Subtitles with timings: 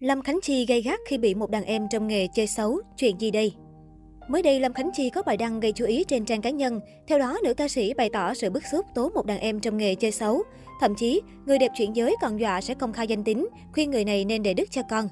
[0.00, 3.20] Lâm Khánh Chi gây gắt khi bị một đàn em trong nghề chơi xấu, chuyện
[3.20, 3.52] gì đây?
[4.28, 6.80] Mới đây, Lâm Khánh Chi có bài đăng gây chú ý trên trang cá nhân.
[7.06, 9.76] Theo đó, nữ ca sĩ bày tỏ sự bức xúc tố một đàn em trong
[9.76, 10.42] nghề chơi xấu.
[10.80, 14.04] Thậm chí, người đẹp chuyển giới còn dọa sẽ công khai danh tính, khuyên người
[14.04, 15.08] này nên để đức cho con.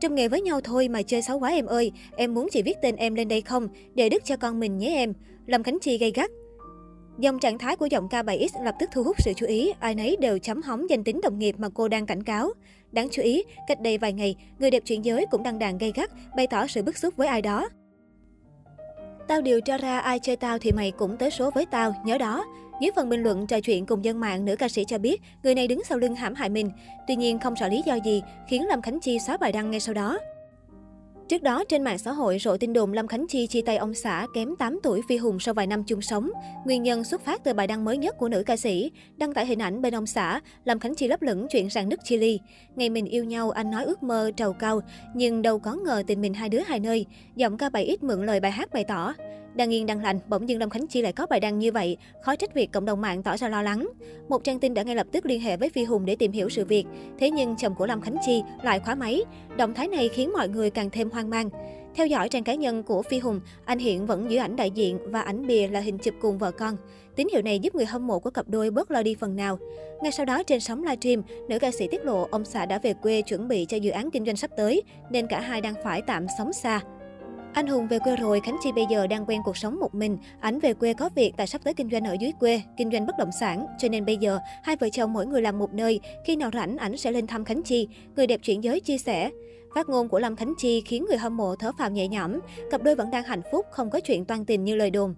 [0.00, 2.76] Trong nghề với nhau thôi mà chơi xấu quá em ơi, em muốn chị viết
[2.82, 5.12] tên em lên đây không, để đức cho con mình nhé em.
[5.46, 6.30] Lâm Khánh Chi gây gắt.
[7.18, 9.94] Dòng trạng thái của giọng ca 7X lập tức thu hút sự chú ý, ai
[9.94, 12.52] nấy đều chấm hóng danh tính đồng nghiệp mà cô đang cảnh cáo.
[12.92, 15.92] Đáng chú ý, cách đây vài ngày, người đẹp chuyển giới cũng đăng đàn gây
[15.94, 17.68] gắt, bày tỏ sự bức xúc với ai đó.
[19.28, 22.18] Tao điều tra ra ai chơi tao thì mày cũng tới số với tao, nhớ
[22.18, 22.44] đó.
[22.80, 25.54] Dưới phần bình luận trò chuyện cùng dân mạng, nữ ca sĩ cho biết người
[25.54, 26.70] này đứng sau lưng hãm hại mình.
[27.06, 29.80] Tuy nhiên không rõ lý do gì khiến Lâm Khánh Chi xóa bài đăng ngay
[29.80, 30.18] sau đó.
[31.32, 33.94] Trước đó, trên mạng xã hội rộ tin đồn Lâm Khánh Chi chia tay ông
[33.94, 36.30] xã kém 8 tuổi Phi Hùng sau vài năm chung sống.
[36.64, 39.46] Nguyên nhân xuất phát từ bài đăng mới nhất của nữ ca sĩ, đăng tải
[39.46, 42.36] hình ảnh bên ông xã, Lâm Khánh Chi lấp lửng chuyện rằng nước Chile.
[42.74, 44.80] Ngày mình yêu nhau, anh nói ước mơ trầu cao,
[45.14, 47.06] nhưng đâu có ngờ tình mình hai đứa hai nơi.
[47.36, 49.14] Giọng ca 7 ít mượn lời bài hát bày tỏ.
[49.54, 51.96] Đang yên đang lành, bỗng dưng Lâm Khánh Chi lại có bài đăng như vậy,
[52.22, 53.88] khó trách việc cộng đồng mạng tỏ ra lo lắng.
[54.28, 56.48] Một trang tin đã ngay lập tức liên hệ với Phi Hùng để tìm hiểu
[56.48, 56.84] sự việc.
[57.18, 59.22] Thế nhưng chồng của Lâm Khánh Chi lại khóa máy.
[59.56, 61.50] Động thái này khiến mọi người càng thêm hoang mang.
[61.94, 64.98] Theo dõi trang cá nhân của Phi Hùng, anh hiện vẫn giữ ảnh đại diện
[65.04, 66.76] và ảnh bìa là hình chụp cùng vợ con.
[67.16, 69.58] Tín hiệu này giúp người hâm mộ của cặp đôi bớt lo đi phần nào.
[70.02, 72.94] Ngay sau đó trên sóng livestream, nữ ca sĩ tiết lộ ông xã đã về
[72.94, 76.02] quê chuẩn bị cho dự án kinh doanh sắp tới, nên cả hai đang phải
[76.06, 76.80] tạm sống xa.
[77.52, 80.18] Anh Hùng về quê rồi, Khánh Chi bây giờ đang quen cuộc sống một mình.
[80.40, 83.06] Ảnh về quê có việc tại sắp tới kinh doanh ở dưới quê, kinh doanh
[83.06, 83.66] bất động sản.
[83.78, 86.00] Cho nên bây giờ, hai vợ chồng mỗi người làm một nơi.
[86.26, 87.88] Khi nào rảnh, ảnh sẽ lên thăm Khánh Chi.
[88.16, 89.30] Người đẹp chuyển giới chia sẻ.
[89.74, 92.38] Phát ngôn của Lâm Khánh Chi khiến người hâm mộ thở phào nhẹ nhõm.
[92.70, 95.14] Cặp đôi vẫn đang hạnh phúc, không có chuyện toan tình như lời đồn.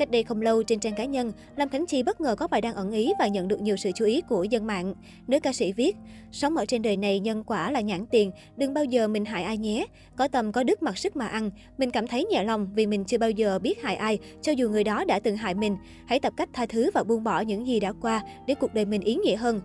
[0.00, 2.60] Cách đây không lâu, trên trang cá nhân, Lâm Khánh Chi bất ngờ có bài
[2.60, 4.94] đăng ẩn ý và nhận được nhiều sự chú ý của dân mạng.
[5.26, 5.96] Nữ ca sĩ viết,
[6.32, 9.42] sống ở trên đời này nhân quả là nhãn tiền, đừng bao giờ mình hại
[9.42, 9.86] ai nhé.
[10.16, 11.50] Có tầm có đức mặc sức mà ăn.
[11.78, 14.68] Mình cảm thấy nhẹ lòng vì mình chưa bao giờ biết hại ai, cho dù
[14.68, 15.76] người đó đã từng hại mình.
[16.06, 18.84] Hãy tập cách tha thứ và buông bỏ những gì đã qua để cuộc đời
[18.84, 19.60] mình ý nghĩa hơn.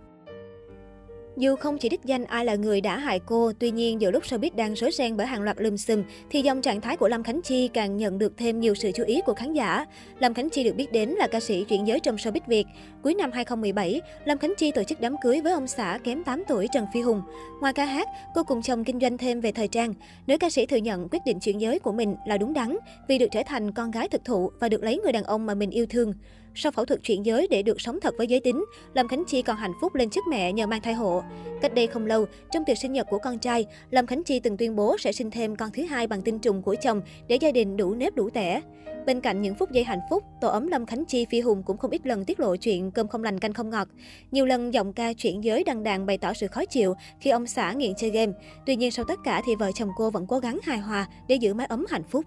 [1.36, 4.22] Dù không chỉ đích danh ai là người đã hại cô, tuy nhiên giữa lúc
[4.22, 7.22] showbiz đang rối ren bởi hàng loạt lùm xùm, thì dòng trạng thái của Lâm
[7.22, 9.86] Khánh Chi càng nhận được thêm nhiều sự chú ý của khán giả.
[10.18, 12.66] Lâm Khánh Chi được biết đến là ca sĩ chuyển giới trong showbiz Việt.
[13.02, 16.42] Cuối năm 2017, Lâm Khánh Chi tổ chức đám cưới với ông xã kém 8
[16.48, 17.22] tuổi Trần Phi Hùng.
[17.60, 19.94] Ngoài ca hát, cô cùng chồng kinh doanh thêm về thời trang.
[20.26, 22.76] Nữ ca sĩ thừa nhận quyết định chuyển giới của mình là đúng đắn
[23.08, 25.54] vì được trở thành con gái thực thụ và được lấy người đàn ông mà
[25.54, 26.12] mình yêu thương.
[26.58, 29.42] Sau phẫu thuật chuyển giới để được sống thật với giới tính, Lâm Khánh Chi
[29.42, 31.22] còn hạnh phúc lên chức mẹ nhờ mang thai hộ.
[31.62, 34.56] Cách đây không lâu, trong tiệc sinh nhật của con trai, Lâm Khánh Chi từng
[34.56, 37.50] tuyên bố sẽ sinh thêm con thứ hai bằng tinh trùng của chồng để gia
[37.50, 38.60] đình đủ nếp đủ tẻ.
[39.06, 41.76] Bên cạnh những phút giây hạnh phúc, tổ ấm Lâm Khánh Chi Phi Hùng cũng
[41.76, 43.88] không ít lần tiết lộ chuyện cơm không lành canh không ngọt.
[44.30, 47.46] Nhiều lần giọng ca chuyển giới đăng đàn bày tỏ sự khó chịu khi ông
[47.46, 48.32] xã nghiện chơi game.
[48.66, 51.36] Tuy nhiên sau tất cả thì vợ chồng cô vẫn cố gắng hài hòa để
[51.36, 52.24] giữ mái ấm hạnh phúc.